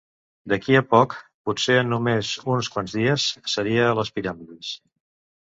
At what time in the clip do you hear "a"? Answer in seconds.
0.77-0.85, 3.91-3.95